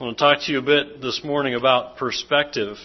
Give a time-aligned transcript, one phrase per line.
[0.00, 2.76] I want to talk to you a bit this morning about perspective.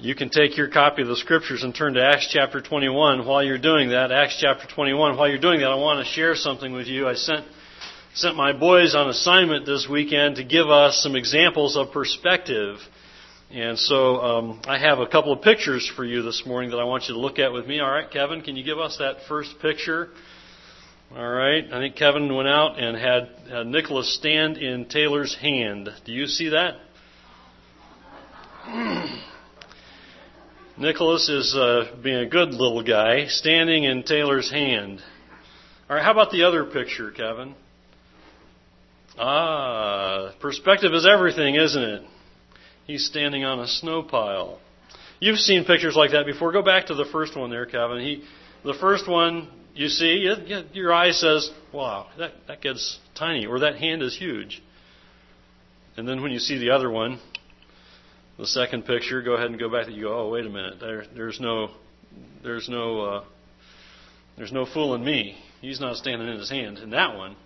[0.00, 3.24] You can take your copy of the scriptures and turn to Acts chapter 21.
[3.24, 6.34] While you're doing that, Acts chapter 21, while you're doing that, I want to share
[6.34, 7.06] something with you.
[7.06, 7.46] I sent,
[8.14, 12.78] sent my boys on assignment this weekend to give us some examples of perspective.
[13.52, 16.84] And so um, I have a couple of pictures for you this morning that I
[16.84, 17.78] want you to look at with me.
[17.78, 20.08] All right, Kevin, can you give us that first picture?
[21.14, 21.62] All right.
[21.70, 25.90] I think Kevin went out and had, Nicholas stand in Taylor's hand.
[26.06, 26.76] Do you see that?
[30.78, 35.02] Nicholas is uh, being a good little guy, standing in Taylor's hand.
[35.90, 36.02] All right.
[36.02, 37.54] How about the other picture, Kevin?
[39.18, 42.02] Ah, perspective is everything, isn't it?
[42.86, 44.60] He's standing on a snow pile.
[45.20, 46.52] You've seen pictures like that before.
[46.52, 48.00] Go back to the first one there, Kevin.
[48.00, 48.24] He,
[48.64, 50.28] the first one, you see,
[50.72, 54.62] your eye says, wow, that, that gets tiny, or that hand is huge.
[55.96, 57.20] And then when you see the other one,
[58.38, 60.74] the second picture, go ahead and go back and you go, oh, wait a minute,
[60.80, 61.70] there, there's no,
[62.42, 63.24] there's no, uh,
[64.36, 65.36] there's no fooling me.
[65.60, 66.78] He's not standing in his hand.
[66.78, 67.36] In that one,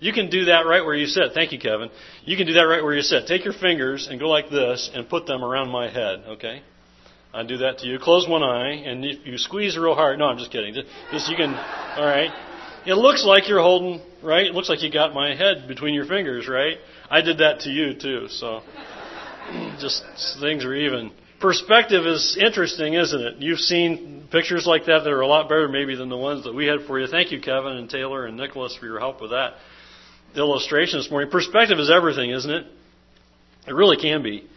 [0.00, 1.32] you can do that right where you sit.
[1.32, 1.90] Thank you, Kevin.
[2.24, 3.26] You can do that right where you sit.
[3.26, 6.62] Take your fingers and go like this and put them around my head, okay?
[7.34, 7.98] I do that to you.
[7.98, 10.18] Close one eye, and if you squeeze real hard.
[10.18, 10.74] No, I'm just kidding.
[11.10, 11.54] Just you can.
[11.54, 12.30] All right.
[12.86, 14.44] It looks like you're holding right.
[14.46, 16.76] It looks like you got my head between your fingers, right?
[17.08, 18.28] I did that to you too.
[18.28, 18.60] So
[19.80, 20.04] just
[20.40, 21.12] things are even.
[21.40, 23.36] Perspective is interesting, isn't it?
[23.38, 26.54] You've seen pictures like that that are a lot better maybe than the ones that
[26.54, 27.06] we had for you.
[27.06, 29.54] Thank you, Kevin and Taylor and Nicholas, for your help with that
[30.36, 31.30] illustration this morning.
[31.30, 32.66] Perspective is everything, isn't it?
[33.66, 34.48] It really can be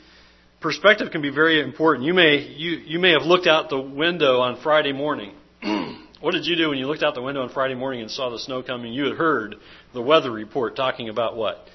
[0.65, 2.07] perspective can be very important.
[2.07, 5.35] You may, you, you may have looked out the window on Friday morning.
[6.21, 8.31] what did you do when you looked out the window on Friday morning and saw
[8.31, 8.91] the snow coming?
[8.91, 9.57] You had heard
[9.93, 11.67] the weather report talking about what?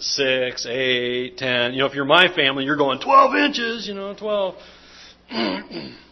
[0.00, 1.74] Six, eight, ten.
[1.74, 4.54] You know, if you're my family, you're going 12 inches, you know, 12.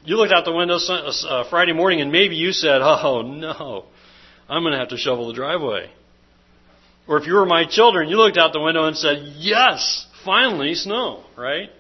[0.04, 3.86] you looked out the window uh, Friday morning and maybe you said, oh no,
[4.48, 5.91] I'm going to have to shovel the driveway.
[7.08, 10.76] Or if you were my children, you looked out the window and said, yes, finally
[10.76, 11.70] snow, right?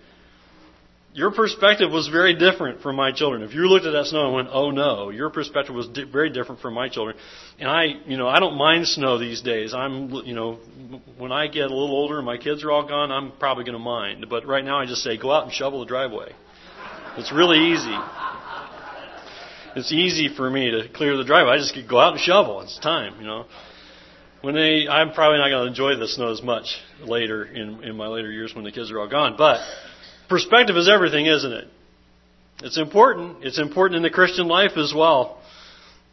[1.16, 3.42] Your perspective was very different from my children.
[3.42, 6.28] If you looked at that snow and went, "Oh no," your perspective was di- very
[6.28, 7.16] different from my children.
[7.58, 9.72] And I, you know, I don't mind snow these days.
[9.72, 10.58] I'm, you know,
[11.16, 13.78] when I get a little older and my kids are all gone, I'm probably going
[13.78, 14.26] to mind.
[14.28, 16.32] But right now, I just say, go out and shovel the driveway.
[17.16, 17.96] It's really easy.
[19.74, 21.52] It's easy for me to clear the driveway.
[21.52, 22.60] I just go out and shovel.
[22.60, 23.46] It's time, you know.
[24.42, 27.96] When they, I'm probably not going to enjoy the snow as much later in in
[27.96, 29.60] my later years when the kids are all gone, but
[30.28, 31.68] Perspective is everything, isn't it?
[32.62, 33.44] It's important.
[33.44, 35.38] It's important in the Christian life as well.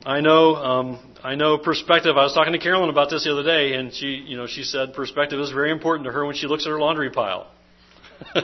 [0.05, 2.17] I know, um, I know perspective.
[2.17, 4.63] I was talking to Carolyn about this the other day, and she, you know, she
[4.63, 7.47] said perspective is very important to her when she looks at her laundry pile.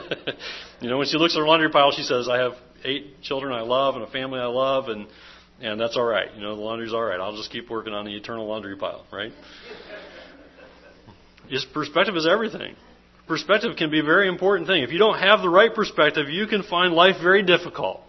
[0.80, 2.52] you know, when she looks at her laundry pile, she says, "I have
[2.84, 5.06] eight children I love and a family I love, and
[5.60, 6.34] and that's all right.
[6.34, 7.20] You know, the laundry's all right.
[7.20, 9.32] I'll just keep working on the eternal laundry pile, right?"
[11.48, 12.76] His perspective is everything
[13.30, 14.82] perspective can be a very important thing.
[14.82, 18.00] If you don't have the right perspective, you can find life very difficult.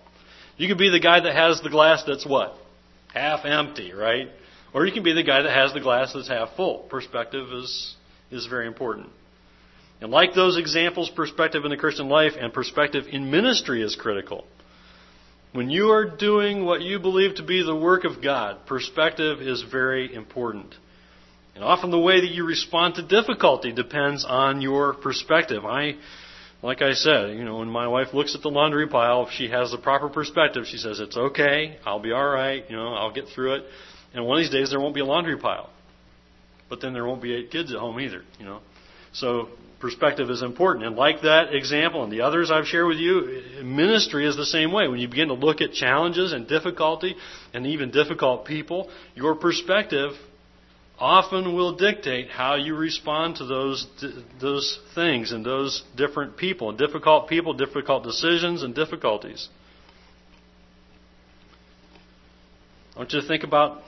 [0.58, 2.56] You can be the guy that has the glass that's what?
[3.14, 4.30] Half empty, right?
[4.74, 6.88] Or you can be the guy that has the glass that's half full.
[6.90, 7.96] Perspective is,
[8.32, 9.10] is very important.
[10.02, 14.46] And like those examples, perspective in the Christian life and perspective in ministry is critical.
[15.52, 19.64] When you are doing what you believe to be the work of God, perspective is
[19.72, 20.74] very important.
[21.56, 25.66] And often the way that you respond to difficulty depends on your perspective.
[25.66, 25.96] I,
[26.64, 29.50] like I said, you know, when my wife looks at the laundry pile, if she
[29.50, 33.26] has the proper perspective, she says, it's okay, I'll be alright, you know, I'll get
[33.34, 33.64] through it.
[34.14, 35.70] And one of these days there won't be a laundry pile.
[36.70, 38.62] But then there won't be eight kids at home either, you know.
[39.12, 39.50] So
[39.82, 40.86] perspective is important.
[40.86, 44.72] And like that example and the others I've shared with you, ministry is the same
[44.72, 44.88] way.
[44.88, 47.16] When you begin to look at challenges and difficulty
[47.54, 50.12] and even difficult people, your perspective
[51.02, 53.88] often will dictate how you respond to those
[54.40, 59.50] those things and those different people, difficult people, difficult decisions, and difficulties.
[62.96, 63.82] I want you to think about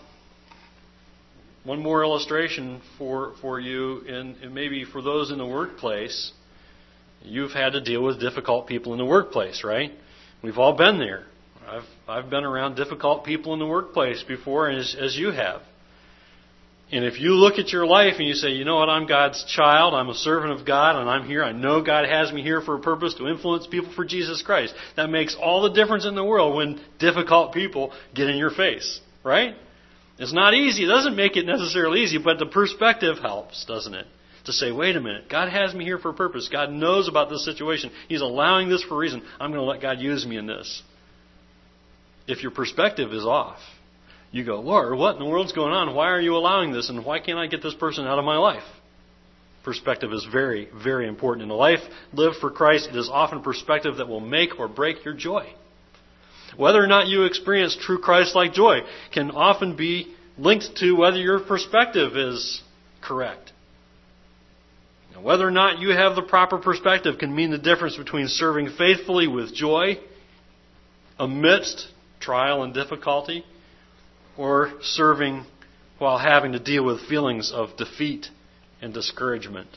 [1.64, 6.32] one more illustration for for you, and, and maybe for those in the workplace.
[7.22, 9.92] You've had to deal with difficult people in the workplace, right?
[10.42, 11.26] We've all been there.
[11.66, 15.62] I've I've been around difficult people in the workplace before, as, as you have.
[16.92, 19.44] And if you look at your life and you say, you know what, I'm God's
[19.46, 22.62] child, I'm a servant of God, and I'm here, I know God has me here
[22.62, 24.76] for a purpose to influence people for Jesus Christ.
[24.96, 29.02] That makes all the difference in the world when difficult people get in your face,
[29.24, 29.56] right?
[30.20, 30.84] It's not easy.
[30.84, 34.06] It doesn't make it necessarily easy, but the perspective helps, doesn't it?
[34.46, 36.50] to say, wait a minute, God has me here for a purpose.
[36.52, 37.92] God knows about this situation.
[38.10, 39.24] He's allowing this for a reason.
[39.40, 40.82] I'm going to let God use me in this.
[42.28, 43.60] If your perspective is off,
[44.34, 45.96] you go, Lord, what in the world's going on?
[45.96, 46.90] Why are you allowing this?
[46.90, 48.64] And why can't I get this person out of my life?
[49.64, 51.44] Perspective is very, very important.
[51.44, 51.82] In a life
[52.14, 55.46] lived for Christ, it is often perspective that will make or break your joy.
[56.58, 58.80] Whether or not you experience true Christ like joy
[59.14, 62.64] can often be linked to whether your perspective is
[63.02, 63.52] correct.
[65.14, 68.72] Now, whether or not you have the proper perspective can mean the difference between serving
[68.80, 70.00] faithfully with joy
[71.20, 71.88] amidst
[72.20, 73.46] trial and difficulty
[74.38, 75.46] or serving
[76.00, 78.28] while having to deal with feelings of defeat
[78.82, 79.70] and discouragement.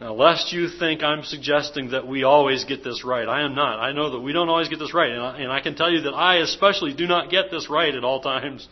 [0.00, 3.78] Now, lest you think I'm suggesting that we always get this right, I am not.
[3.78, 5.90] I know that we don't always get this right, and I, and I can tell
[5.90, 8.68] you that I especially do not get this right at all times.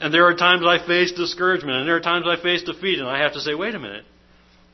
[0.00, 3.08] And there are times I face discouragement, and there are times I face defeat, and
[3.08, 4.04] I have to say, wait a minute.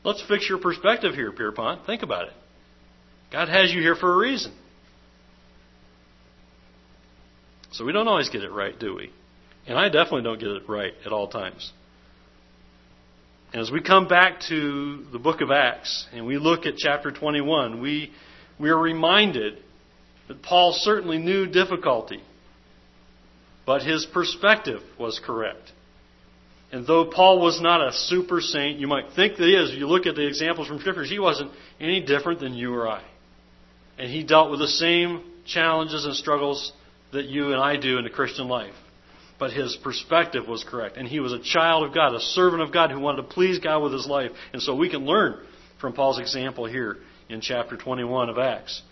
[0.03, 1.85] Let's fix your perspective here, Pierpont.
[1.85, 2.33] Think about it.
[3.31, 4.51] God has you here for a reason.
[7.71, 9.11] So we don't always get it right, do we?
[9.67, 11.71] And I definitely don't get it right at all times.
[13.53, 17.11] And as we come back to the book of Acts and we look at chapter
[17.11, 18.11] 21, we,
[18.59, 19.57] we are reminded
[20.27, 22.21] that Paul certainly knew difficulty,
[23.65, 25.71] but his perspective was correct.
[26.71, 29.71] And though Paul was not a super saint, you might think that he is.
[29.71, 31.51] If you look at the examples from Scriptures, he wasn't
[31.81, 33.03] any different than you or I.
[33.97, 36.71] And he dealt with the same challenges and struggles
[37.13, 38.73] that you and I do in the Christian life
[39.41, 40.97] but his perspective was correct.
[40.97, 43.57] And he was a child of God, a servant of God who wanted to please
[43.57, 44.29] God with his life.
[44.53, 45.35] And so we can learn
[45.79, 46.97] from Paul's example here
[47.27, 48.83] in chapter 21 of Acts.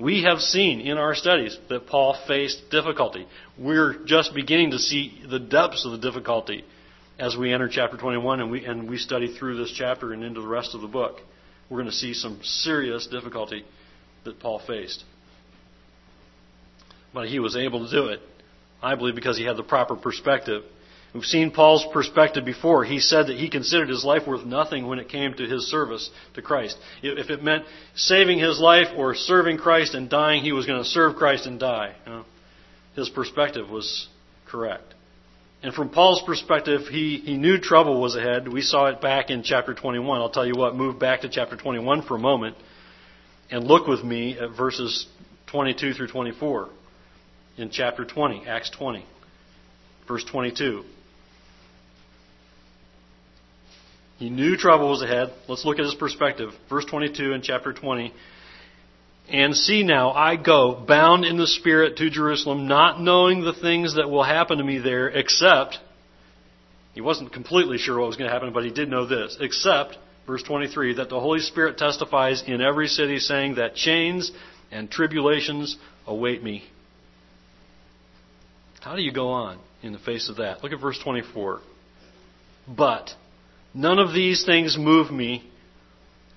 [0.00, 3.26] We have seen in our studies that Paul faced difficulty.
[3.58, 6.64] We're just beginning to see the depths of the difficulty
[7.18, 10.40] as we enter chapter 21 and we, and we study through this chapter and into
[10.40, 11.18] the rest of the book.
[11.68, 13.62] We're going to see some serious difficulty
[14.24, 15.04] that Paul faced.
[17.12, 18.20] But he was able to do it
[18.82, 20.62] I believe because he had the proper perspective.
[21.14, 22.84] We've seen Paul's perspective before.
[22.84, 26.10] He said that he considered his life worth nothing when it came to his service
[26.34, 26.76] to Christ.
[27.02, 27.64] If it meant
[27.94, 31.58] saving his life or serving Christ and dying, he was going to serve Christ and
[31.58, 31.94] die.
[32.06, 32.24] You know?
[32.94, 34.06] His perspective was
[34.46, 34.94] correct.
[35.62, 38.46] And from Paul's perspective, he, he knew trouble was ahead.
[38.46, 40.20] We saw it back in chapter 21.
[40.20, 42.56] I'll tell you what, move back to chapter 21 for a moment
[43.50, 45.06] and look with me at verses
[45.46, 46.68] 22 through 24
[47.58, 49.04] in chapter 20, Acts 20,
[50.06, 50.84] verse 22.
[54.18, 55.32] He knew trouble was ahead.
[55.48, 56.50] Let's look at his perspective.
[56.68, 58.12] Verse 22 in chapter 20.
[59.30, 63.96] And see now, I go, bound in the Spirit to Jerusalem, not knowing the things
[63.96, 65.78] that will happen to me there, except,
[66.94, 69.98] he wasn't completely sure what was going to happen, but he did know this, except,
[70.26, 74.32] verse 23, that the Holy Spirit testifies in every city, saying that chains
[74.72, 75.76] and tribulations
[76.06, 76.64] await me.
[78.80, 80.62] How do you go on in the face of that?
[80.62, 81.60] Look at verse 24.
[82.68, 83.10] But
[83.74, 85.50] none of these things move me,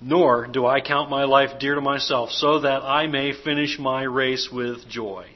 [0.00, 4.02] nor do I count my life dear to myself, so that I may finish my
[4.02, 5.26] race with joy.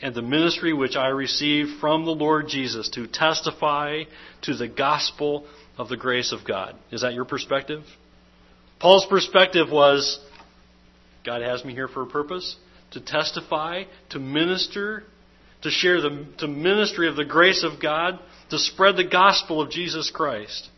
[0.00, 4.04] And the ministry which I received from the Lord Jesus to testify
[4.42, 5.46] to the gospel
[5.78, 6.74] of the grace of God.
[6.90, 7.82] Is that your perspective?
[8.80, 10.18] Paul's perspective was
[11.24, 12.56] God has me here for a purpose
[12.90, 15.04] to testify, to minister
[15.62, 18.18] to share the to ministry of the grace of God,
[18.50, 20.68] to spread the gospel of Jesus Christ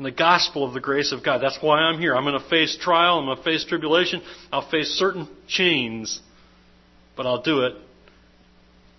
[0.00, 1.42] and the gospel of the grace of God.
[1.42, 2.16] That's why I'm here.
[2.16, 6.20] I'm going to face trial, I'm going to face tribulation, I'll face certain chains,
[7.16, 7.74] but I'll do it.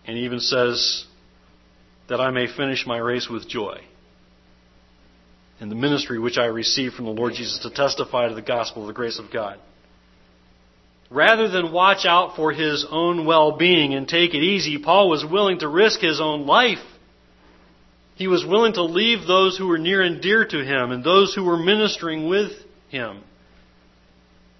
[0.06, 1.06] And he even says
[2.08, 3.82] that I may finish my race with joy.
[5.60, 8.84] And the ministry which I received from the Lord Jesus to testify to the gospel
[8.84, 9.60] of the grace of God.
[11.12, 15.26] Rather than watch out for his own well being and take it easy, Paul was
[15.26, 16.80] willing to risk his own life.
[18.16, 21.34] He was willing to leave those who were near and dear to him and those
[21.36, 22.54] who were ministering with
[22.88, 23.24] him.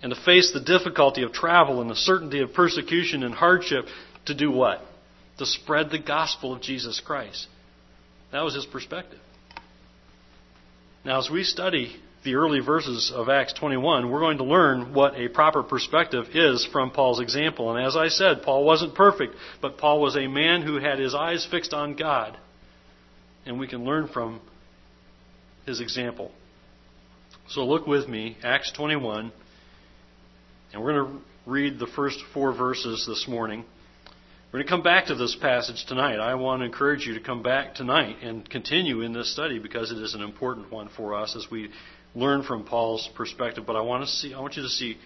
[0.04, 3.86] And to face the difficulty of travel and the certainty of persecution and hardship
[4.26, 4.82] to do what?
[5.38, 7.48] To spread the gospel of Jesus Christ.
[8.34, 9.20] That was his perspective.
[11.06, 15.16] Now, as we study the early verses of Acts 21, we're going to learn what
[15.16, 17.76] a proper perspective is from Paul's example.
[17.76, 21.16] And as I said, Paul wasn't perfect, but Paul was a man who had his
[21.16, 22.38] eyes fixed on God.
[23.46, 24.40] And we can learn from
[25.66, 26.32] his example.
[27.50, 29.32] So look with me, Acts 21,
[30.74, 33.66] and we're going to read the first four verses this morning.
[34.52, 36.20] We're going to come back to this passage tonight.
[36.20, 39.92] I want to encourage you to come back tonight and continue in this study because
[39.92, 41.70] it is an important one for us as we
[42.16, 44.98] learn from Paul's perspective, but I want to see I want you to see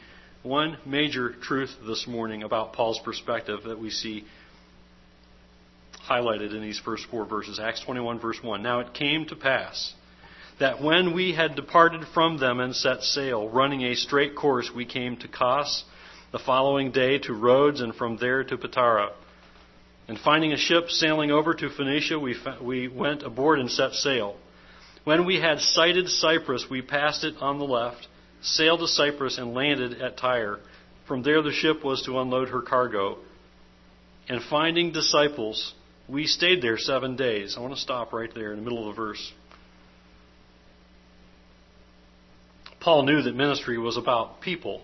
[0.43, 4.25] one major truth this morning about Paul's perspective that we see
[6.07, 7.59] highlighted in these first four verses.
[7.59, 8.62] Acts 21 verse 1.
[8.62, 9.93] Now it came to pass
[10.59, 14.85] that when we had departed from them and set sail, running a straight course, we
[14.85, 15.83] came to Kos,
[16.31, 19.12] the following day to Rhodes, and from there to Patara.
[20.07, 24.38] And finding a ship sailing over to Phoenicia, we, we went aboard and set sail.
[25.05, 28.07] When we had sighted Cyprus, we passed it on the left,
[28.41, 30.59] sailed to Cyprus, and landed at Tyre.
[31.07, 33.19] From there, the ship was to unload her cargo.
[34.27, 35.75] And finding disciples,
[36.09, 37.55] we stayed there seven days.
[37.55, 39.31] I want to stop right there in the middle of the verse.
[42.79, 44.81] Paul knew that ministry was about people.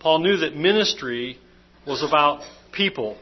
[0.00, 1.38] Paul knew that ministry
[1.86, 2.42] was about
[2.72, 3.16] people.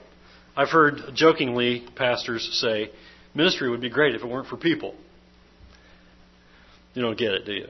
[0.57, 2.91] I've heard jokingly pastors say,
[3.37, 4.95] ministry would be great if it weren't for people.
[6.95, 7.69] You don't get it, do you?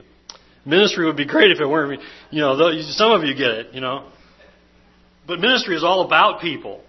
[0.64, 3.80] Ministry would be great if it weren't, you know, some of you get it, you
[3.80, 4.08] know.
[5.26, 6.82] But ministry is all about people.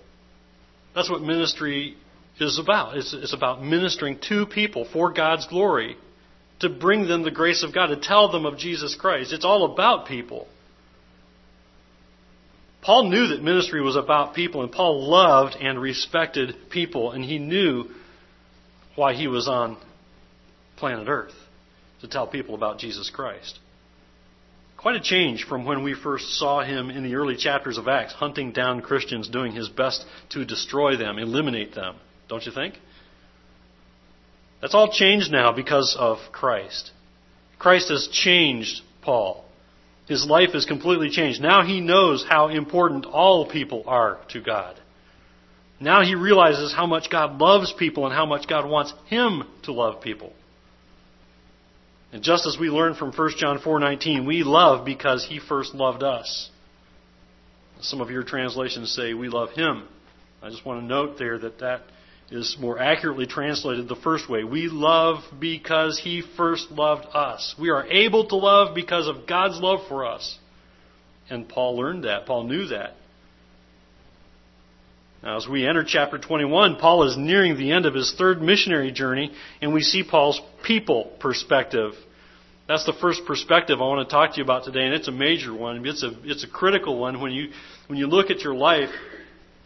[0.96, 1.98] That's what ministry
[2.40, 2.98] is about.
[2.98, 5.98] It's, it's about ministering to people for God's glory
[6.60, 9.32] to bring them the grace of God, to tell them of Jesus Christ.
[9.32, 10.48] It's all about people.
[12.82, 17.38] Paul knew that ministry was about people, and Paul loved and respected people, and he
[17.38, 17.90] knew
[18.98, 19.78] why he was on
[20.76, 21.36] planet Earth
[22.02, 23.60] to tell people about Jesus Christ.
[24.76, 28.14] Quite a change from when we first saw him in the early chapters of Acts,
[28.14, 31.96] hunting down Christians, doing his best to destroy them, eliminate them.
[32.28, 32.74] Don't you think?
[34.62, 36.92] That's all changed now because of Christ.
[37.60, 39.46] Christ has changed Paul.
[40.08, 41.40] His life is completely changed.
[41.40, 44.80] Now he knows how important all people are to God.
[45.80, 49.72] Now he realizes how much God loves people and how much God wants him to
[49.72, 50.34] love people.
[52.12, 56.04] And just as we learn from 1 John 4:19, we love because he first loved
[56.04, 56.50] us.
[57.82, 59.84] Some of your translations say we love him.
[60.42, 61.82] I just want to note there that that
[62.30, 64.44] is more accurately translated the first way.
[64.44, 67.56] We love because He first loved us.
[67.60, 70.38] We are able to love because of God's love for us.
[71.30, 72.26] And Paul learned that.
[72.26, 72.96] Paul knew that.
[75.28, 79.34] As we enter chapter 21, Paul is nearing the end of his third missionary journey,
[79.62, 81.92] and we see Paul's people perspective.
[82.66, 85.12] That's the first perspective I want to talk to you about today, and it's a
[85.12, 85.86] major one.
[85.86, 87.50] It's a, it's a critical one when you,
[87.88, 88.88] when you look at your life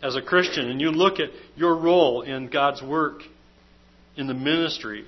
[0.01, 3.21] as a Christian and you look at your role in God's work
[4.17, 5.05] in the ministry,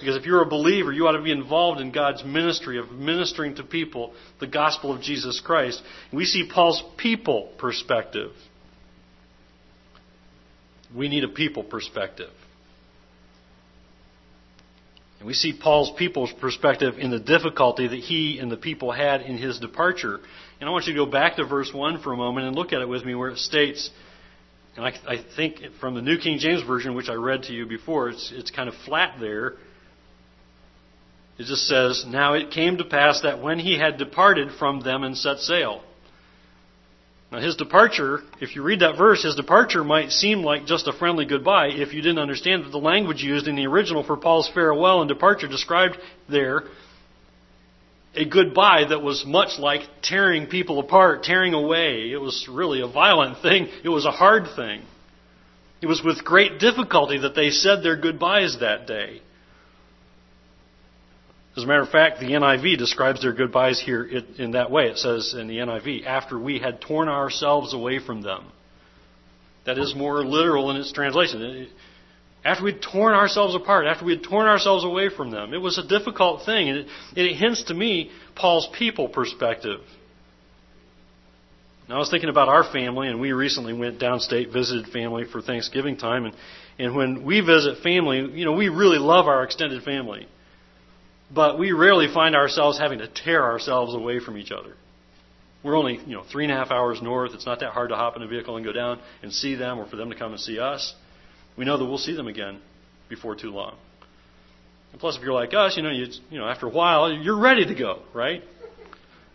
[0.00, 3.54] because if you're a believer, you ought to be involved in God's ministry of ministering
[3.54, 5.80] to people the gospel of Jesus Christ.
[6.12, 8.32] We see Paul's people perspective.
[10.94, 12.30] We need a people perspective.
[15.18, 19.22] And we see Paul's people's perspective in the difficulty that he and the people had
[19.22, 20.20] in his departure.
[20.60, 22.72] And I want you to go back to verse 1 for a moment and look
[22.72, 23.90] at it with me where it states,
[24.76, 27.66] and I, I think from the New King James Version, which I read to you
[27.66, 29.54] before, it's, it's kind of flat there.
[31.38, 35.02] It just says, Now it came to pass that when he had departed from them
[35.02, 35.82] and set sail.
[37.32, 40.92] Now, his departure, if you read that verse, his departure might seem like just a
[40.92, 44.48] friendly goodbye if you didn't understand that the language used in the original for Paul's
[44.54, 46.64] farewell and departure described there
[48.14, 52.10] a goodbye that was much like tearing people apart, tearing away.
[52.10, 53.68] It was really a violent thing.
[53.84, 54.82] It was a hard thing.
[55.82, 59.20] It was with great difficulty that they said their goodbyes that day.
[61.56, 64.88] As a matter of fact, the NIV describes their goodbyes here in that way.
[64.88, 68.44] It says in the NIV, after we had torn ourselves away from them.
[69.64, 71.68] That is more literal in its translation.
[72.44, 75.54] After we'd torn ourselves apart, after we had torn ourselves away from them.
[75.54, 76.86] It was a difficult thing, and it,
[77.16, 79.80] it hints to me Paul's people perspective.
[81.88, 85.40] Now, I was thinking about our family, and we recently went downstate, visited family for
[85.40, 86.36] Thanksgiving time, and,
[86.78, 90.28] and when we visit family, you know, we really love our extended family.
[91.34, 94.74] But we rarely find ourselves having to tear ourselves away from each other.
[95.62, 97.32] We're only, you know, three and a half hours north.
[97.34, 99.78] It's not that hard to hop in a vehicle and go down and see them
[99.78, 100.94] or for them to come and see us.
[101.56, 102.60] We know that we'll see them again
[103.08, 103.76] before too long.
[104.92, 107.38] And plus, if you're like us, you know, you, you know, after a while, you're
[107.38, 108.42] ready to go, right?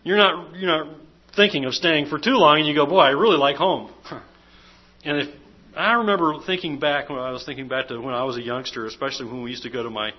[0.03, 0.95] You're not, you're not
[1.35, 3.91] thinking of staying for too long, and you go, boy, I really like home.
[5.03, 5.29] and if
[5.75, 8.85] I remember thinking back when I was thinking back to when I was a youngster,
[8.85, 10.11] especially when we used to go to my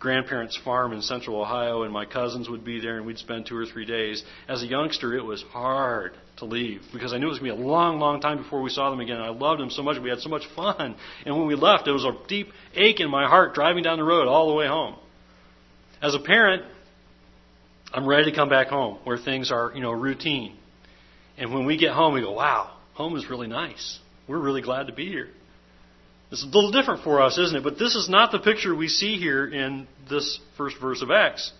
[0.00, 3.56] grandparents' farm in central Ohio, and my cousins would be there, and we'd spend two
[3.56, 4.24] or three days.
[4.48, 7.56] As a youngster, it was hard to leave because I knew it was going to
[7.58, 9.16] be a long, long time before we saw them again.
[9.16, 10.00] And I loved them so much.
[10.02, 10.96] We had so much fun.
[11.24, 14.04] And when we left, it was a deep ache in my heart driving down the
[14.04, 14.96] road all the way home.
[16.02, 16.64] As a parent,
[17.92, 20.56] I'm ready to come back home where things are, you know, routine.
[21.36, 23.98] And when we get home, we go, wow, home is really nice.
[24.26, 25.28] We're really glad to be here.
[26.30, 27.64] It's a little different for us, isn't it?
[27.64, 31.52] But this is not the picture we see here in this first verse of Acts.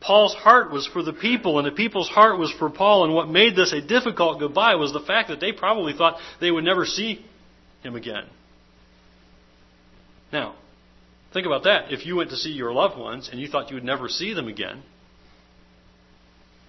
[0.00, 3.28] Paul's heart was for the people, and the people's heart was for Paul, and what
[3.28, 6.84] made this a difficult goodbye was the fact that they probably thought they would never
[6.84, 7.24] see
[7.82, 8.24] him again.
[10.32, 10.56] Now,
[11.32, 11.92] think about that.
[11.92, 14.32] If you went to see your loved ones and you thought you would never see
[14.32, 14.82] them again,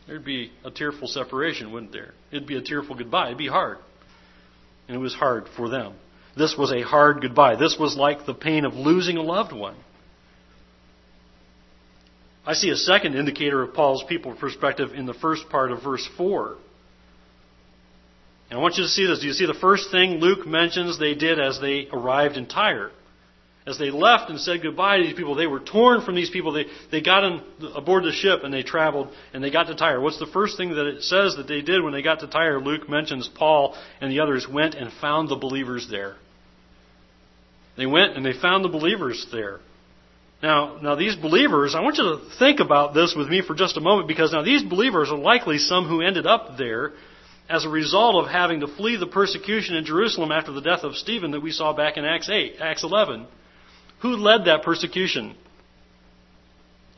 [0.05, 2.13] there'd be a tearful separation, wouldn't there?
[2.29, 3.27] It'd be a tearful goodbye.
[3.27, 3.77] It'd be hard.
[4.87, 5.93] And it was hard for them.
[6.35, 7.55] This was a hard goodbye.
[7.55, 9.75] This was like the pain of losing a loved one.
[12.45, 16.07] I see a second indicator of Paul's people perspective in the first part of verse
[16.17, 16.57] 4.
[18.49, 19.19] And I want you to see this.
[19.19, 22.91] Do you see the first thing Luke mentions they did as they arrived in Tyre?
[23.65, 26.51] As they left and said goodbye to these people, they were torn from these people.
[26.51, 27.43] They, they got on,
[27.75, 30.01] aboard the ship and they traveled and they got to Tyre.
[30.01, 32.59] What's the first thing that it says that they did when they got to Tyre?
[32.59, 36.15] Luke mentions Paul and the others went and found the believers there.
[37.77, 39.59] They went and they found the believers there.
[40.41, 43.77] Now, now these believers, I want you to think about this with me for just
[43.77, 46.91] a moment because now these believers are likely some who ended up there
[47.49, 50.95] as a result of having to flee the persecution in Jerusalem after the death of
[50.95, 53.25] Stephen that we saw back in Acts 8, Acts 11.
[54.03, 55.35] Who led that persecution?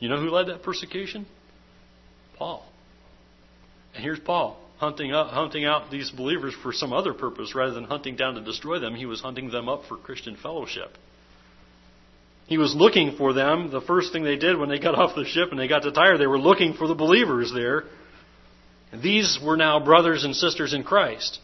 [0.00, 1.24] You know who led that persecution?
[2.36, 2.66] Paul.
[3.94, 7.84] And here's Paul hunting up, hunting out these believers for some other purpose rather than
[7.84, 8.94] hunting down to destroy them.
[8.94, 10.90] He was hunting them up for Christian fellowship.
[12.46, 13.70] He was looking for them.
[13.70, 15.92] The first thing they did when they got off the ship and they got to
[15.92, 17.84] Tyre, they were looking for the believers there.
[19.02, 21.40] These were now brothers and sisters in Christ.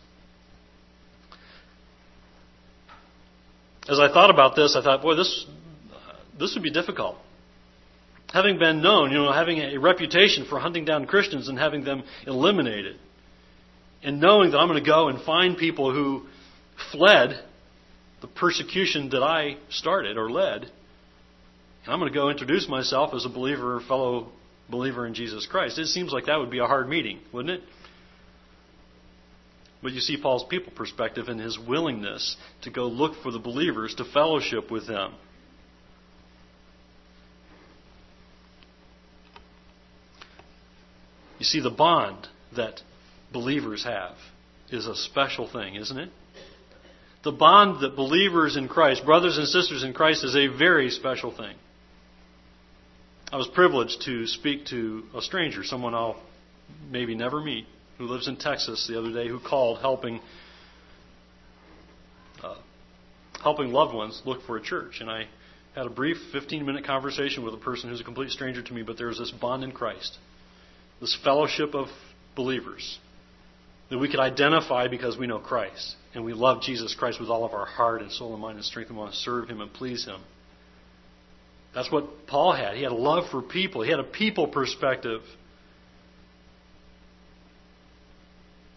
[3.89, 5.47] As I thought about this, I thought, boy, this
[6.39, 7.17] this would be difficult.
[8.33, 12.03] Having been known, you know, having a reputation for hunting down Christians and having them
[12.27, 12.97] eliminated,
[14.03, 16.27] and knowing that I'm going to go and find people who
[16.93, 17.45] fled
[18.21, 23.27] the persecution that I started or led, and I'm going to go introduce myself as
[23.27, 24.29] a believer, fellow
[24.71, 25.79] believer in Jesus Christ.
[25.79, 27.69] It seems like that would be a hard meeting, wouldn't it?
[29.83, 33.95] But you see Paul's people perspective and his willingness to go look for the believers
[33.97, 35.15] to fellowship with them.
[41.39, 42.81] You see, the bond that
[43.33, 44.15] believers have
[44.71, 46.11] is a special thing, isn't it?
[47.25, 51.35] The bond that believers in Christ, brothers and sisters in Christ, is a very special
[51.35, 51.57] thing.
[53.33, 56.21] I was privileged to speak to a stranger, someone I'll
[56.91, 57.67] maybe never meet,
[58.03, 60.21] who lives in Texas the other day, who called helping
[62.43, 62.57] uh,
[63.43, 64.99] helping loved ones look for a church.
[65.01, 65.27] And I
[65.77, 68.83] had a brief 15 minute conversation with a person who's a complete stranger to me,
[68.83, 70.19] but there's this bond in Christ,
[71.01, 71.87] this fellowship of
[72.35, 72.99] believers
[73.89, 77.45] that we could identify because we know Christ and we love Jesus Christ with all
[77.45, 79.73] of our heart and soul and mind and strength and want to serve Him and
[79.73, 80.21] please Him.
[81.73, 82.75] That's what Paul had.
[82.75, 85.21] He had a love for people, he had a people perspective.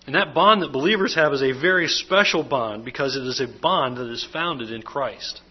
[0.06, 3.48] And that bond that believers have is a very special bond because it is a
[3.48, 5.42] bond that is founded in Christ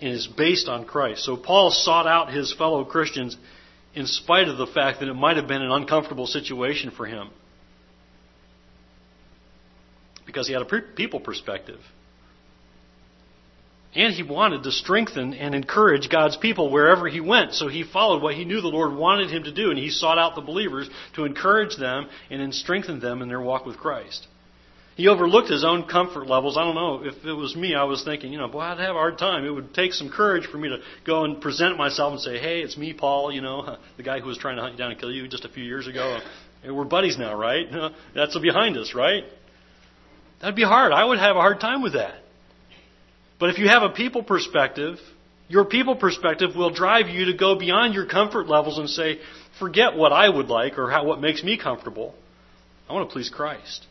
[0.00, 1.24] and is based on Christ.
[1.24, 3.36] So Paul sought out his fellow Christians
[3.94, 7.30] in spite of the fact that it might have been an uncomfortable situation for him
[10.26, 11.80] because he had a people perspective.
[13.94, 17.54] And he wanted to strengthen and encourage God's people wherever he went.
[17.54, 20.18] So he followed what he knew the Lord wanted him to do, and he sought
[20.18, 24.26] out the believers to encourage them and then strengthen them in their walk with Christ.
[24.96, 26.56] He overlooked his own comfort levels.
[26.56, 27.04] I don't know.
[27.04, 29.44] If it was me, I was thinking, you know, boy, I'd have a hard time.
[29.44, 32.60] It would take some courage for me to go and present myself and say, hey,
[32.60, 35.00] it's me, Paul, you know, the guy who was trying to hunt you down and
[35.00, 36.20] kill you just a few years ago.
[36.64, 37.66] We're buddies now, right?
[38.14, 39.24] That's behind us, right?
[40.40, 40.92] That'd be hard.
[40.92, 42.23] I would have a hard time with that.
[43.38, 44.98] But if you have a people perspective,
[45.48, 49.18] your people perspective will drive you to go beyond your comfort levels and say,
[49.58, 52.14] forget what I would like or how, what makes me comfortable.
[52.88, 53.86] I want to please Christ.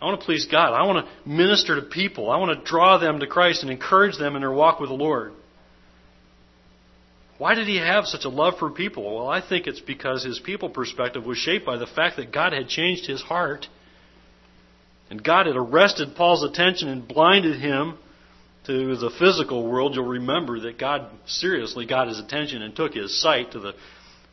[0.00, 0.72] I want to please God.
[0.72, 2.30] I want to minister to people.
[2.30, 4.94] I want to draw them to Christ and encourage them in their walk with the
[4.94, 5.32] Lord.
[7.36, 9.02] Why did he have such a love for people?
[9.02, 12.52] Well, I think it's because his people perspective was shaped by the fact that God
[12.52, 13.66] had changed his heart.
[15.10, 17.98] And God had arrested Paul's attention and blinded him
[18.66, 23.20] to the physical world, you'll remember that God seriously got his attention and took his
[23.20, 23.74] sight to the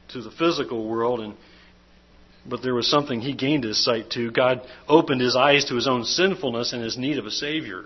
[0.09, 1.35] to the physical world and
[2.49, 4.31] but there was something he gained his sight to.
[4.31, 7.83] God opened his eyes to his own sinfulness and his need of a savior.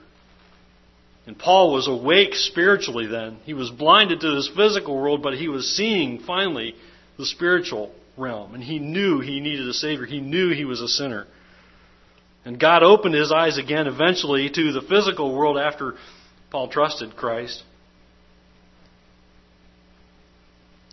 [1.25, 3.37] And Paul was awake spiritually then.
[3.43, 6.75] He was blinded to this physical world, but he was seeing finally
[7.17, 8.53] the spiritual realm.
[8.53, 10.05] And he knew he needed a Savior.
[10.05, 11.27] He knew he was a sinner.
[12.43, 15.95] And God opened his eyes again eventually to the physical world after
[16.51, 17.63] Paul trusted Christ.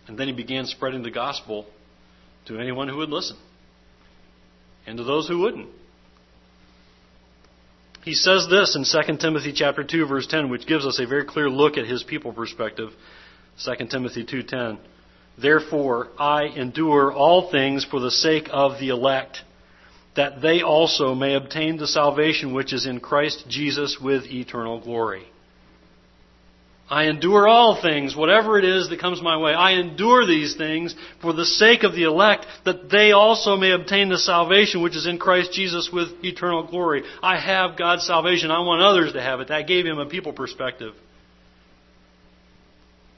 [0.07, 1.67] And then he began spreading the gospel
[2.47, 3.37] to anyone who would listen
[4.87, 5.69] and to those who wouldn't.
[8.05, 11.25] He says this in 2 Timothy chapter 2 verse 10 which gives us a very
[11.25, 12.91] clear look at his people perspective.
[13.63, 14.79] 2 Timothy 2:10
[15.37, 19.43] Therefore I endure all things for the sake of the elect
[20.17, 25.27] that they also may obtain the salvation which is in Christ Jesus with eternal glory.
[26.91, 29.53] I endure all things, whatever it is that comes my way.
[29.53, 34.09] I endure these things for the sake of the elect, that they also may obtain
[34.09, 37.03] the salvation which is in Christ Jesus with eternal glory.
[37.23, 38.51] I have God's salvation.
[38.51, 39.49] I want others to have it.
[39.49, 40.95] That gave him a people perspective.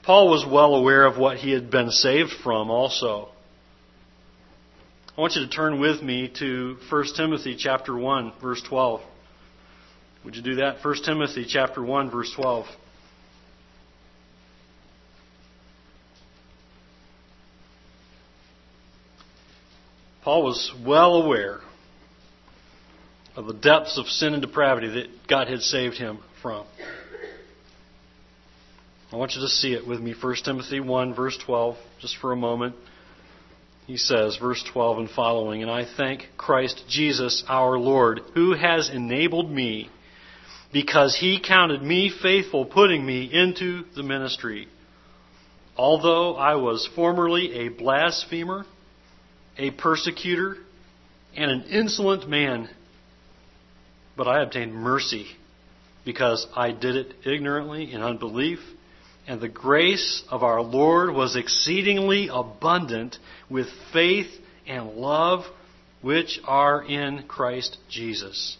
[0.03, 3.29] Paul was well aware of what he had been saved from also.
[5.17, 9.01] I want you to turn with me to 1 Timothy chapter 1 verse 12.
[10.25, 10.83] Would you do that?
[10.83, 12.65] 1 Timothy chapter 1 verse 12.
[20.31, 21.59] Paul was well aware
[23.35, 26.65] of the depths of sin and depravity that God had saved him from.
[29.11, 30.15] I want you to see it with me.
[30.17, 32.75] 1 Timothy 1, verse 12, just for a moment.
[33.87, 38.89] He says, verse 12 and following, And I thank Christ Jesus our Lord, who has
[38.89, 39.89] enabled me,
[40.71, 44.69] because he counted me faithful, putting me into the ministry.
[45.75, 48.65] Although I was formerly a blasphemer,
[49.57, 50.57] a persecutor,
[51.35, 52.69] and an insolent man.
[54.17, 55.27] But I obtained mercy
[56.05, 58.59] because I did it ignorantly in unbelief.
[59.27, 63.17] And the grace of our Lord was exceedingly abundant
[63.49, 64.29] with faith
[64.67, 65.45] and love
[66.01, 68.57] which are in Christ Jesus.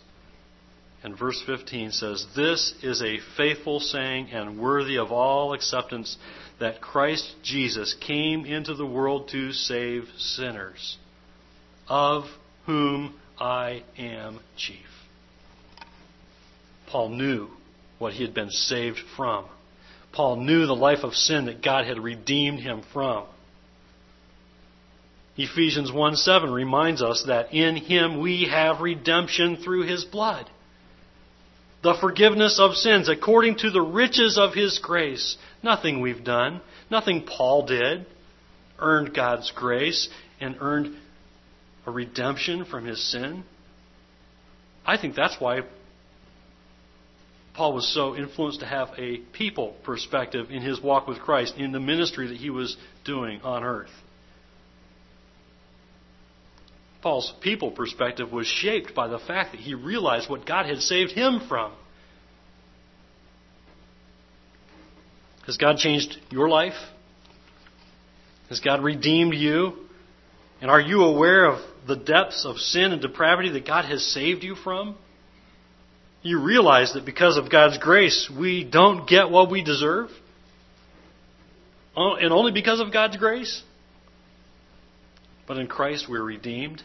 [1.04, 6.16] And verse 15 says, This is a faithful saying and worthy of all acceptance
[6.62, 10.98] that Christ Jesus came into the world to save sinners,
[11.90, 12.26] of
[12.68, 14.78] whom I am chief.
[16.88, 17.50] Paul knew
[17.98, 19.46] what he had been saved from.
[20.12, 23.26] Paul knew the life of sin that God had redeemed him from.
[25.38, 30.48] Ephesians 1 7 reminds us that in him we have redemption through his blood
[31.84, 35.38] the forgiveness of sins according to the riches of His grace.
[35.64, 38.06] Nothing we've done, nothing Paul did,
[38.80, 40.98] earned God's grace and earned
[41.86, 43.44] a redemption from his sin.
[44.86, 45.62] I think that's why
[47.54, 51.72] Paul was so influenced to have a people perspective in his walk with Christ, in
[51.72, 53.92] the ministry that he was doing on earth.
[57.02, 61.12] Paul's people perspective was shaped by the fact that he realized what God had saved
[61.12, 61.74] him from.
[65.48, 66.76] Has God changed your life?
[68.50, 69.74] Has God redeemed you?
[70.62, 74.44] And are you aware of the depths of sin and depravity that God has saved
[74.44, 74.96] you from?
[76.22, 80.10] You realize that because of God's grace, we don't get what we deserve?
[81.98, 83.64] Oh, and only because of God's grace?
[85.48, 86.84] But in Christ we're redeemed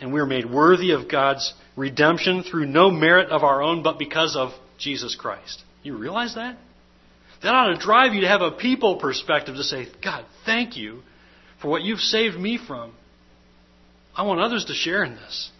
[0.00, 3.98] and we are made worthy of God's redemption through no merit of our own, but
[3.98, 5.62] because of Jesus Christ.
[5.82, 6.56] You realize that?
[7.42, 11.02] That ought to drive you to have a people perspective to say, God, thank you
[11.60, 12.92] for what you've saved me from.
[14.16, 15.50] I want others to share in this.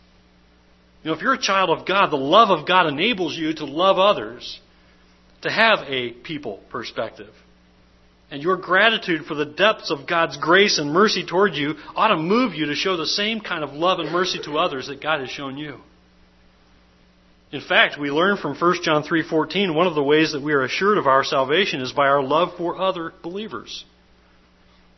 [1.03, 3.66] You know, if you're a child of God, the love of God enables you to
[3.66, 4.59] love others,
[5.42, 7.35] to have a people perspective.
[8.30, 12.16] And your gratitude for the depths of God's grace and mercy toward you ought to
[12.16, 15.20] move you to show the same kind of love and mercy to others that God
[15.20, 15.80] has shown you.
[17.52, 20.62] In fact, we learn from 1 John 3:14 one of the ways that we are
[20.62, 23.84] assured of our salvation is by our love for other believers.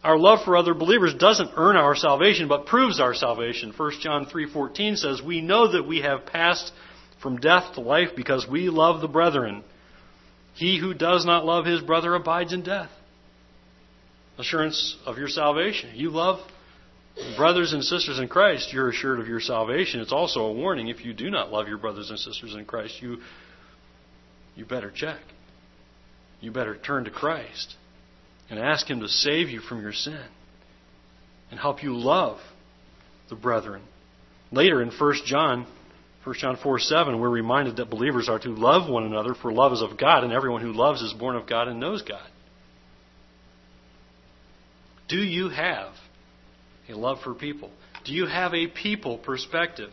[0.03, 3.75] Our love for other believers doesn't earn our salvation but proves our salvation.
[3.77, 6.73] 1 John 3:14 says, "We know that we have passed
[7.19, 9.63] from death to life because we love the brethren.
[10.55, 12.91] He who does not love his brother abides in death."
[14.39, 15.91] Assurance of your salvation.
[15.95, 16.41] You love
[17.37, 20.01] brothers and sisters in Christ, you're assured of your salvation.
[20.01, 23.01] It's also a warning if you do not love your brothers and sisters in Christ,
[23.01, 23.19] you
[24.55, 25.21] you better check.
[26.41, 27.75] You better turn to Christ
[28.49, 30.25] and ask him to save you from your sin
[31.51, 32.39] and help you love
[33.29, 33.83] the brethren.
[34.53, 35.67] Later in 1 John
[36.25, 39.73] 1 John 4 7, we're reminded that believers are to love one another, for love
[39.73, 42.27] is of God, and everyone who loves is born of God and knows God.
[45.09, 45.93] Do you have
[46.89, 47.71] a love for people?
[48.05, 49.91] Do you have a people perspective?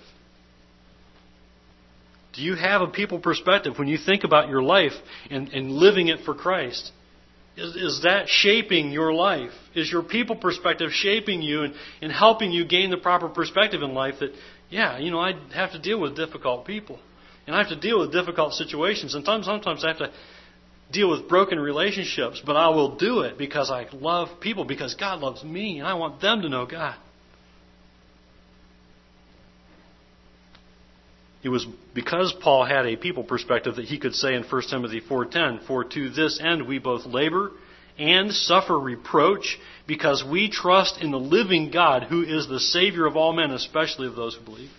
[2.33, 4.93] Do you have a people perspective when you think about your life
[5.29, 6.91] and, and living it for Christ?
[7.55, 9.51] Is, is that shaping your life?
[9.75, 13.93] Is your people perspective shaping you and, and helping you gain the proper perspective in
[13.93, 14.31] life that,
[14.71, 16.97] yeah, you know, I have to deal with difficult people.
[17.45, 19.13] And I have to deal with difficult situations.
[19.13, 20.11] And sometimes I have to
[20.93, 25.19] deal with broken relationships, but I will do it because I love people, because God
[25.19, 26.95] loves me, and I want them to know God.
[31.43, 35.01] It was because Paul had a people perspective that he could say in 1 Timothy
[35.01, 37.51] 4:10, "For to this end we both labor
[37.99, 43.17] and suffer reproach because we trust in the living God who is the savior of
[43.17, 44.71] all men, especially of those who believe."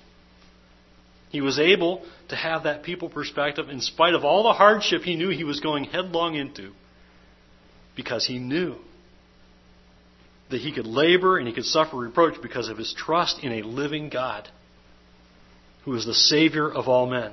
[1.35, 5.17] He was able to have that people perspective in spite of all the hardship he
[5.17, 6.71] knew he was going headlong into
[7.97, 8.77] because he knew
[10.51, 13.63] that he could labor and he could suffer reproach because of his trust in a
[13.63, 14.49] living God
[15.83, 17.33] who is the Savior of all men.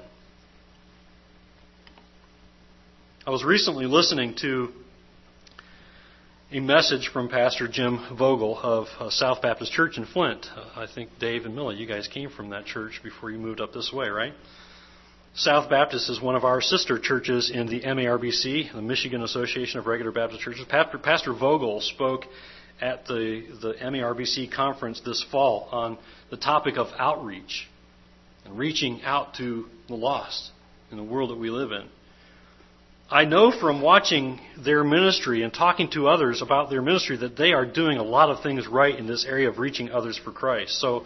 [3.28, 4.70] I was recently listening to
[6.54, 10.46] a message from Pastor Jim Vogel of uh, South Baptist Church in Flint.
[10.54, 13.62] Uh, I think Dave and Millie, you guys came from that church before you moved
[13.62, 14.34] up this way, right?
[15.34, 19.88] South Baptist is one of our sister churches in the MARBC, the Michigan Association of
[19.88, 20.66] Regular Baptist Churches.
[20.68, 22.26] Pastor, Pastor Vogel spoke
[22.82, 25.98] at the, the MARBC conference this fall on
[26.32, 27.70] the topic of outreach
[28.44, 30.52] and reaching out to the lost
[30.92, 31.88] in the world that we live in.
[33.14, 37.52] I know from watching their ministry and talking to others about their ministry that they
[37.52, 40.80] are doing a lot of things right in this area of reaching others for Christ.
[40.80, 41.06] So,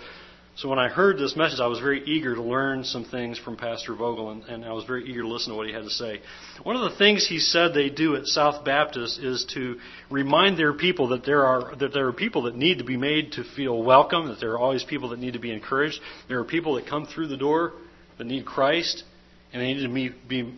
[0.56, 3.58] so when I heard this message, I was very eager to learn some things from
[3.58, 5.89] Pastor Vogel, and, and I was very eager to listen to what he had to
[5.89, 6.22] say.
[6.62, 9.78] One of the things he said they do at South Baptist is to
[10.12, 13.32] remind their people that there are that there are people that need to be made
[13.32, 16.00] to feel welcome, that there are always people that need to be encouraged.
[16.28, 17.74] There are people that come through the door
[18.20, 19.04] that need Christ,
[19.52, 20.54] and they need to be,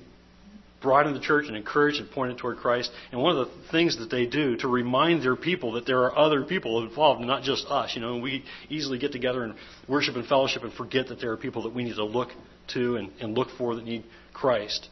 [0.82, 2.92] brought into the church and encouraged and pointed toward Christ.
[3.12, 6.18] And one of the things that they do to remind their people that there are
[6.18, 7.94] other people involved, not just us.
[7.96, 9.56] You know, we easily get together and
[9.88, 12.30] worship and fellowship and forget that there are people that we need to look
[12.74, 14.88] to and, and look for that need Christ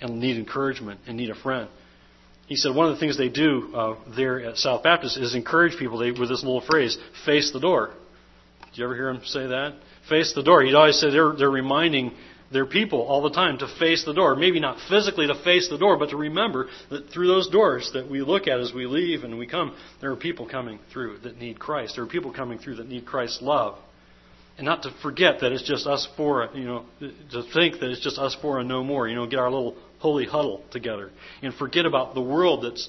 [0.00, 1.68] and need encouragement and need a friend.
[2.46, 5.78] He said one of the things they do uh, there at South Baptist is encourage
[5.78, 7.90] people they, with this little phrase, face the door.
[8.70, 9.74] Did you ever hear him say that?
[10.08, 10.62] Face the door.
[10.62, 12.12] He'd always say they're, they're reminding
[12.50, 14.34] their people all the time to face the door.
[14.34, 18.10] Maybe not physically to face the door, but to remember that through those doors that
[18.10, 21.38] we look at as we leave and we come, there are people coming through that
[21.38, 21.94] need Christ.
[21.96, 23.78] There are people coming through that need Christ's love.
[24.56, 28.00] And not to forget that it's just us four, you know, to think that it's
[28.02, 29.06] just us four and no more.
[29.06, 31.10] You know, get our little holy huddle together.
[31.42, 32.88] And forget about the world that's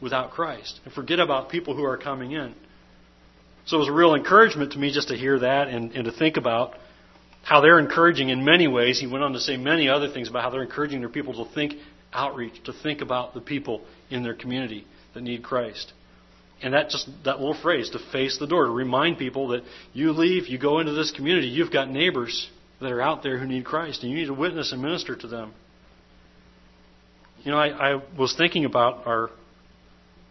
[0.00, 0.80] without Christ.
[0.84, 2.54] And forget about people who are coming in.
[3.66, 6.12] So it was a real encouragement to me just to hear that and, and to
[6.12, 6.74] think about
[7.46, 8.98] how they're encouraging in many ways.
[8.98, 11.54] He went on to say many other things about how they're encouraging their people to
[11.54, 11.74] think
[12.12, 15.92] outreach, to think about the people in their community that need Christ.
[16.60, 20.10] And that just that little phrase, to face the door, to remind people that you
[20.10, 23.64] leave, you go into this community, you've got neighbors that are out there who need
[23.64, 25.54] Christ, and you need to witness and minister to them.
[27.44, 29.30] You know, I, I was thinking about our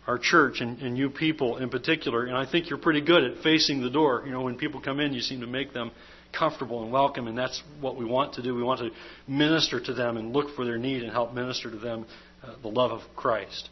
[0.05, 3.41] our church and, and you people in particular, and I think you're pretty good at
[3.41, 4.23] facing the door.
[4.25, 5.91] You know, when people come in, you seem to make them
[6.37, 8.53] comfortable and welcome, and that's what we want to do.
[8.53, 8.91] We want to
[9.27, 12.05] minister to them and look for their need and help minister to them
[12.43, 13.69] uh, the love of Christ.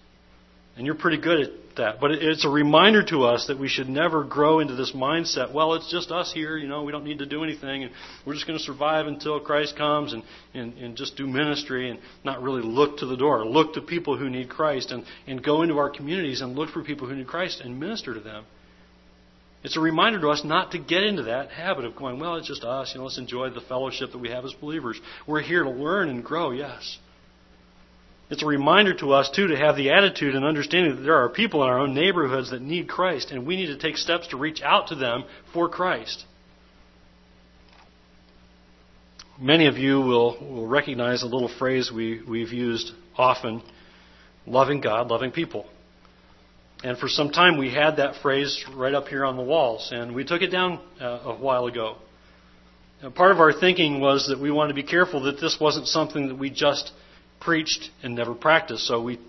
[0.75, 1.99] And you're pretty good at that.
[1.99, 5.75] But it's a reminder to us that we should never grow into this mindset, well,
[5.75, 7.91] it's just us here, you know, we don't need to do anything, and
[8.25, 10.23] we're just going to survive until Christ comes and,
[10.55, 13.45] and, and just do ministry and not really look to the door.
[13.45, 16.83] Look to people who need Christ and, and go into our communities and look for
[16.83, 18.45] people who need Christ and minister to them.
[19.63, 22.47] It's a reminder to us not to get into that habit of going, well, it's
[22.47, 24.99] just us, you know, let's enjoy the fellowship that we have as believers.
[25.25, 26.97] We're here to learn and grow, yes.
[28.29, 31.29] It's a reminder to us, too, to have the attitude and understanding that there are
[31.29, 34.37] people in our own neighborhoods that need Christ, and we need to take steps to
[34.37, 35.23] reach out to them
[35.53, 36.25] for Christ.
[39.39, 43.61] Many of you will, will recognize a little phrase we, we've used often
[44.45, 45.67] loving God, loving people.
[46.83, 50.13] And for some time, we had that phrase right up here on the walls, and
[50.13, 51.95] we took it down uh, a while ago.
[53.15, 56.27] Part of our thinking was that we wanted to be careful that this wasn't something
[56.27, 56.91] that we just
[57.39, 59.19] preached and never practiced, so we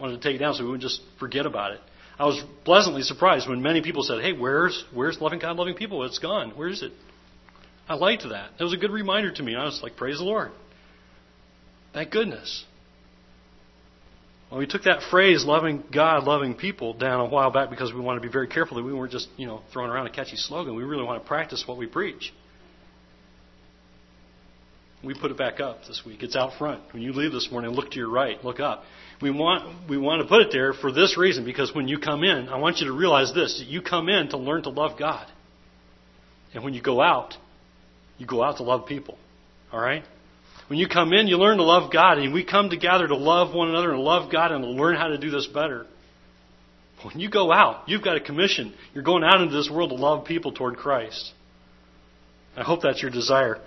[0.00, 1.80] wanted to take it down so we wouldn't just forget about it.
[2.18, 6.04] I was pleasantly surprised when many people said, "Hey, where's where's loving God, loving people?
[6.04, 6.50] It's gone.
[6.50, 6.92] Where is it?"
[7.88, 8.50] I liked that.
[8.58, 9.54] It was a good reminder to me.
[9.54, 10.52] I was like, praise the Lord.
[11.92, 12.64] Thank goodness.
[14.54, 17.98] Well, we took that phrase, loving God, loving people, down a while back because we
[17.98, 20.36] wanted to be very careful that we weren't just, you know, throwing around a catchy
[20.36, 20.76] slogan.
[20.76, 22.32] We really want to practice what we preach.
[25.02, 26.22] We put it back up this week.
[26.22, 26.82] It's out front.
[26.92, 28.84] When you leave this morning, look to your right, look up.
[29.20, 32.22] We want, we want to put it there for this reason, because when you come
[32.22, 33.60] in, I want you to realize this.
[33.66, 35.26] You come in to learn to love God.
[36.54, 37.34] And when you go out,
[38.18, 39.18] you go out to love people.
[39.72, 40.04] All right?
[40.68, 43.54] When you come in, you learn to love God, and we come together to love
[43.54, 45.86] one another and love God and to learn how to do this better.
[47.02, 48.74] When you go out, you've got a commission.
[48.94, 51.32] You're going out into this world to love people toward Christ.
[52.56, 53.58] I hope that's your desire.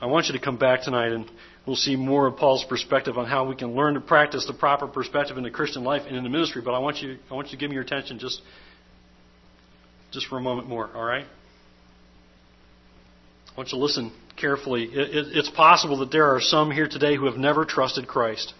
[0.00, 1.30] I want you to come back tonight and
[1.64, 4.88] we'll see more of Paul's perspective on how we can learn to practice the proper
[4.88, 6.60] perspective in the Christian life and in the ministry.
[6.60, 8.42] But I want you, I want you to give me your attention just,
[10.10, 11.26] just for a moment more, all right?
[13.48, 14.84] I want you to listen carefully.
[14.84, 18.54] It, it, it's possible that there are some here today who have never trusted Christ.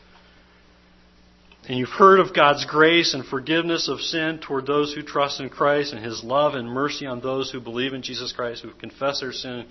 [1.68, 5.48] And you've heard of God's grace and forgiveness of sin toward those who trust in
[5.48, 9.20] Christ and His love and mercy on those who believe in Jesus Christ, who confess
[9.20, 9.68] their sin and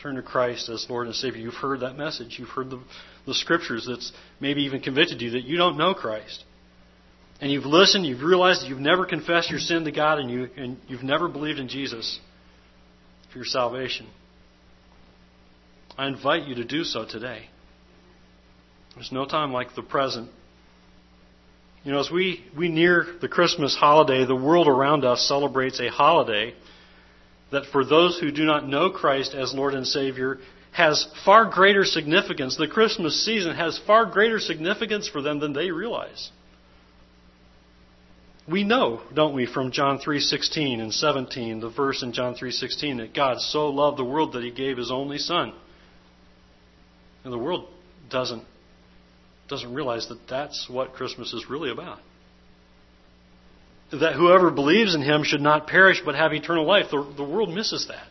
[0.00, 1.42] turn to Christ as Lord and Savior.
[1.42, 2.36] You've heard that message.
[2.38, 2.82] You've heard the,
[3.26, 6.44] the scriptures that's maybe even convicted you that you don't know Christ.
[7.40, 10.48] And you've listened, you've realized that you've never confessed your sin to God and, you,
[10.56, 12.18] and you've never believed in Jesus
[13.30, 14.06] for your salvation.
[15.96, 17.46] I invite you to do so today.
[18.94, 20.30] There's no time like the present.
[21.84, 25.90] You know, as we, we near the Christmas holiday, the world around us celebrates a
[25.90, 26.54] holiday
[27.52, 30.38] that for those who do not know Christ as Lord and Savior
[30.72, 32.56] has far greater significance.
[32.56, 36.30] The Christmas season has far greater significance for them than they realize.
[38.50, 43.14] We know, don't we, from John 3:16 and 17, the verse in John 3:16 that
[43.14, 45.52] God so loved the world that he gave his only son.
[47.24, 47.68] And the world
[48.10, 48.44] doesn't
[49.48, 51.98] doesn't realize that that's what Christmas is really about.
[53.92, 56.86] That whoever believes in him should not perish but have eternal life.
[56.90, 58.08] The, the world misses that.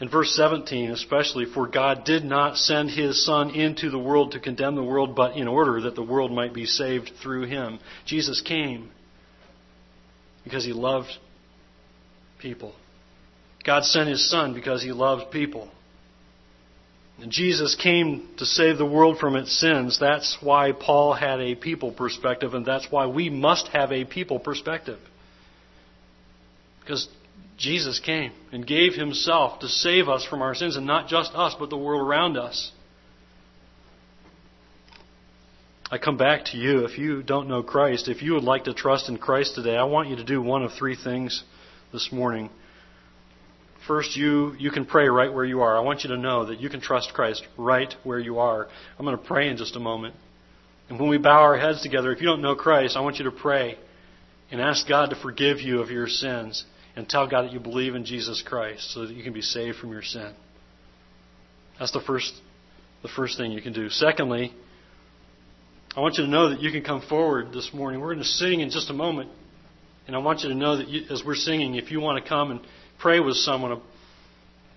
[0.00, 4.40] In verse 17, especially, for God did not send his Son into the world to
[4.40, 7.78] condemn the world, but in order that the world might be saved through him.
[8.06, 8.90] Jesus came
[10.42, 11.10] because he loved
[12.38, 12.74] people.
[13.62, 15.70] God sent his Son because he loved people.
[17.28, 19.98] Jesus came to save the world from its sins.
[19.98, 24.38] That's why Paul had a people perspective, and that's why we must have a people
[24.38, 24.98] perspective.
[26.80, 27.08] Because
[27.58, 31.54] Jesus came and gave himself to save us from our sins, and not just us,
[31.58, 32.72] but the world around us.
[35.90, 36.84] I come back to you.
[36.84, 39.84] If you don't know Christ, if you would like to trust in Christ today, I
[39.84, 41.42] want you to do one of three things
[41.92, 42.48] this morning.
[43.86, 45.76] First, you, you can pray right where you are.
[45.76, 48.68] I want you to know that you can trust Christ right where you are.
[48.98, 50.14] I'm going to pray in just a moment.
[50.88, 53.24] And when we bow our heads together, if you don't know Christ, I want you
[53.24, 53.78] to pray
[54.50, 56.64] and ask God to forgive you of your sins
[56.96, 59.78] and tell God that you believe in Jesus Christ so that you can be saved
[59.78, 60.34] from your sin.
[61.78, 62.32] That's the first,
[63.02, 63.88] the first thing you can do.
[63.88, 64.52] Secondly,
[65.96, 68.00] I want you to know that you can come forward this morning.
[68.00, 69.30] We're going to sing in just a moment.
[70.06, 72.28] And I want you to know that you, as we're singing, if you want to
[72.28, 72.60] come and
[73.00, 73.80] pray with someone a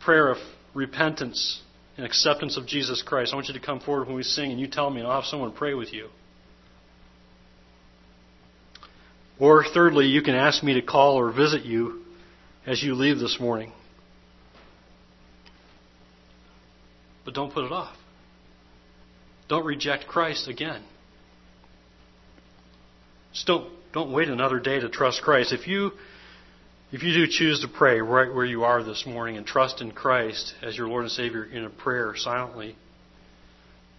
[0.04, 0.38] prayer of
[0.74, 1.62] repentance
[1.98, 4.60] and acceptance of Jesus Christ, I want you to come forward when we sing and
[4.60, 6.10] you tell me, and I'll have someone pray with you.
[9.40, 12.02] Or thirdly, you can ask me to call or visit you
[12.66, 13.72] as you leave this morning.
[17.26, 17.96] But don't put it off.
[19.50, 20.84] Don't reject Christ again.
[23.34, 25.52] Just don't, don't wait another day to trust Christ.
[25.52, 25.92] If you
[26.94, 29.92] if you do choose to pray right where you are this morning and trust in
[29.92, 32.76] Christ as your Lord and Savior in a prayer silently,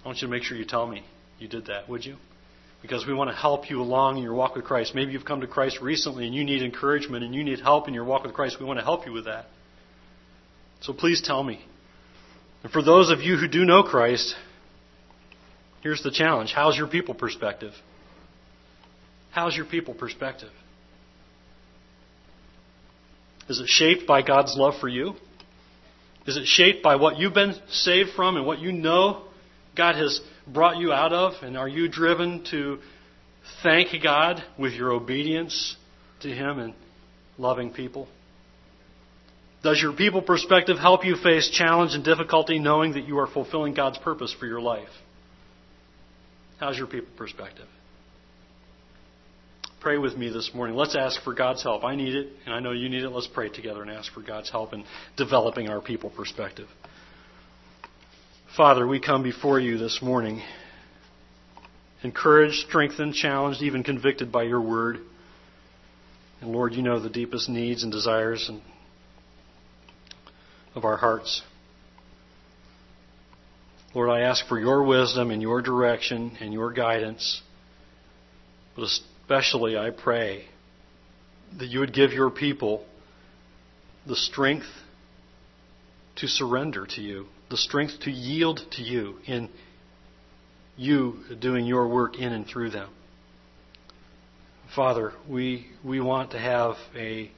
[0.04, 1.04] I want you to make sure you tell me
[1.40, 2.14] you did that, would you?
[2.83, 4.94] Because we want to help you along in your walk with Christ.
[4.94, 7.94] Maybe you've come to Christ recently and you need encouragement and you need help in
[7.94, 8.59] your walk with Christ.
[8.61, 9.46] We want to help you with that.
[10.80, 11.64] So please tell me.
[12.62, 14.36] And for those of you who do know Christ,
[15.82, 16.53] here's the challenge.
[16.55, 17.72] How's your people perspective?
[19.32, 20.51] How's your people perspective?
[23.49, 25.14] Is it shaped by God's love for you?
[26.26, 29.24] Is it shaped by what you've been saved from and what you know
[29.76, 31.34] God has brought you out of?
[31.42, 32.78] And are you driven to
[33.62, 35.76] thank God with your obedience
[36.22, 36.74] to Him and
[37.36, 38.09] loving people?
[39.62, 43.74] Does your people perspective help you face challenge and difficulty knowing that you are fulfilling
[43.74, 44.88] God's purpose for your life?
[46.59, 47.66] How's your people perspective?
[49.85, 50.74] Pray with me this morning.
[50.74, 51.85] Let's ask for God's help.
[51.85, 53.11] I need it, and I know you need it.
[53.11, 54.82] Let's pray together and ask for God's help in
[55.18, 56.68] developing our people perspective.
[58.57, 60.43] Father, we come before you this morning,
[62.03, 65.01] encouraged, strengthened, challenged, even convicted by your word.
[66.41, 68.62] And Lord, you know the deepest needs and desires and
[70.74, 71.43] of our hearts.
[73.95, 77.43] Lord, I ask for your wisdom and your direction and your guidance.
[79.25, 80.45] Especially, I pray
[81.59, 82.85] that you would give your people
[84.07, 84.66] the strength
[86.16, 89.49] to surrender to you, the strength to yield to you in
[90.77, 92.91] you doing your work in and through them.
[94.75, 97.31] Father, we, we want to have a,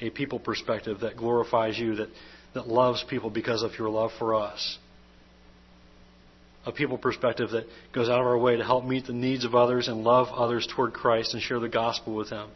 [0.00, 2.08] a people perspective that glorifies you, that,
[2.54, 4.78] that loves people because of your love for us
[6.66, 9.54] a people perspective that goes out of our way to help meet the needs of
[9.54, 12.50] others and love others toward Christ and share the gospel with them.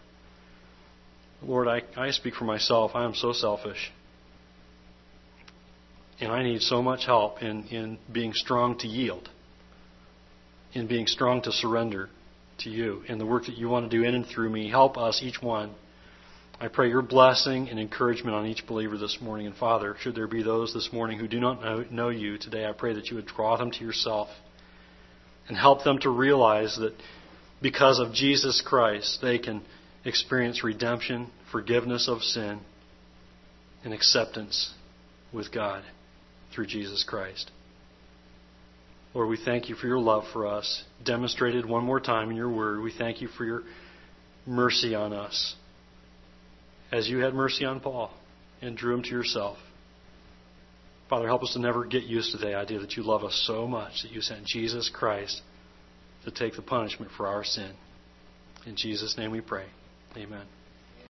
[1.42, 2.92] Lord, I, I speak for myself.
[2.94, 3.92] I am so selfish.
[6.20, 9.28] And I need so much help in, in being strong to yield,
[10.72, 12.08] in being strong to surrender
[12.60, 14.68] to you, in the work that you want to do in and through me.
[14.68, 15.74] Help us, each one
[16.60, 19.46] I pray your blessing and encouragement on each believer this morning.
[19.46, 22.66] And Father, should there be those this morning who do not know, know, you today,
[22.66, 24.28] I pray that you would draw them to yourself
[25.46, 26.94] and help them to realize that
[27.62, 29.62] because of Jesus Christ, they can
[30.04, 32.58] experience redemption, forgiveness of sin,
[33.84, 34.74] and acceptance
[35.32, 35.84] with God
[36.52, 37.52] through Jesus Christ.
[39.14, 42.50] Lord, we thank you for your love for us, demonstrated one more time in your
[42.50, 42.82] word.
[42.82, 43.62] We thank you for your
[44.44, 45.54] mercy on us
[46.90, 48.10] as you had mercy on Paul
[48.60, 49.58] and drew him to yourself.
[51.08, 53.66] Father, help us to never get used to the idea that you love us so
[53.66, 55.42] much that you sent Jesus Christ
[56.24, 57.72] to take the punishment for our sin.
[58.66, 59.66] In Jesus' name we pray.
[60.16, 60.44] Amen.